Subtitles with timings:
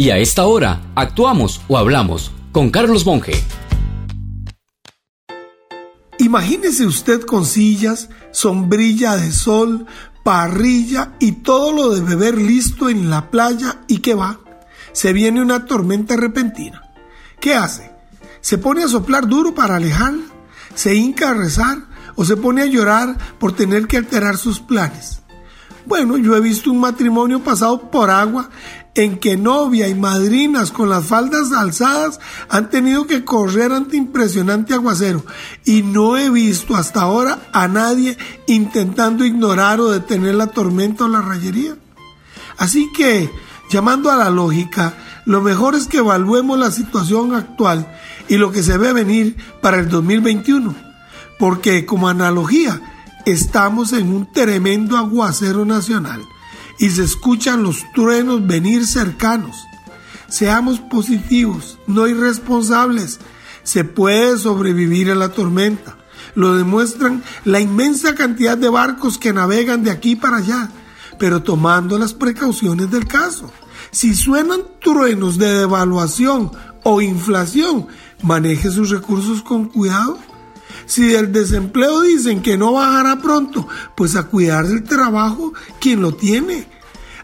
[0.00, 3.34] Y a esta hora, actuamos o hablamos con Carlos Monge.
[6.16, 9.84] Imagínese usted con sillas, sombrilla de sol,
[10.24, 14.40] parrilla y todo lo de beber listo en la playa y que va.
[14.92, 16.80] Se viene una tormenta repentina.
[17.38, 17.92] ¿Qué hace?
[18.40, 20.24] ¿Se pone a soplar duro para alejarla?
[20.74, 21.76] ¿Se hinca a rezar?
[22.14, 25.19] ¿O se pone a llorar por tener que alterar sus planes?
[25.90, 28.48] Bueno, yo he visto un matrimonio pasado por agua
[28.94, 34.72] en que novia y madrinas con las faldas alzadas han tenido que correr ante impresionante
[34.72, 35.24] aguacero
[35.64, 41.08] y no he visto hasta ahora a nadie intentando ignorar o detener la tormenta o
[41.08, 41.74] la rayería.
[42.56, 43.28] Así que,
[43.68, 44.94] llamando a la lógica,
[45.26, 47.92] lo mejor es que evaluemos la situación actual
[48.28, 50.72] y lo que se ve venir para el 2021,
[51.36, 52.80] porque como analogía,
[53.26, 56.22] estamos en un tremendo aguacero nacional
[56.78, 59.66] y se escuchan los truenos venir cercanos.
[60.28, 63.20] Seamos positivos, no irresponsables.
[63.64, 65.96] Se puede sobrevivir a la tormenta.
[66.34, 70.70] Lo demuestran la inmensa cantidad de barcos que navegan de aquí para allá,
[71.18, 73.52] pero tomando las precauciones del caso.
[73.90, 76.52] Si suenan truenos de devaluación
[76.84, 77.88] o inflación,
[78.22, 80.18] maneje sus recursos con cuidado.
[80.90, 86.16] Si del desempleo dicen que no bajará pronto, pues a cuidar del trabajo quien lo
[86.16, 86.66] tiene.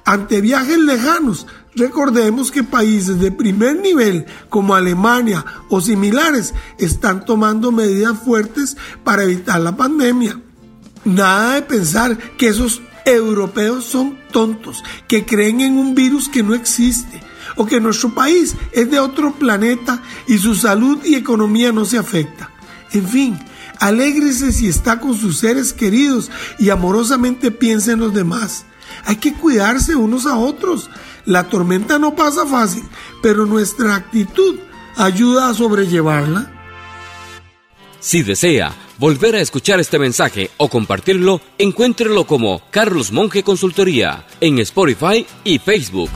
[0.05, 7.73] Ante viajes lejanos, recordemos que países de primer nivel como Alemania o similares están tomando
[7.73, 10.41] medidas fuertes para evitar la pandemia.
[11.05, 16.55] Nada de pensar que esos europeos son tontos, que creen en un virus que no
[16.55, 17.21] existe
[17.57, 21.99] o que nuestro país es de otro planeta y su salud y economía no se
[21.99, 22.53] afecta.
[22.93, 23.39] En fin,
[23.81, 28.67] alégrese si está con sus seres queridos y amorosamente piense en los demás.
[29.05, 30.91] Hay que cuidarse unos a otros.
[31.25, 32.85] La tormenta no pasa fácil,
[33.23, 34.57] pero nuestra actitud
[34.97, 36.53] ayuda a sobrellevarla.
[38.01, 44.59] Si desea volver a escuchar este mensaje o compartirlo, encuéntrelo como Carlos Monge Consultoría en
[44.61, 46.11] Spotify y Facebook.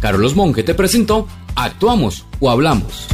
[0.00, 1.26] Carlos Monge te presentó
[1.56, 3.13] Actuamos o Hablamos.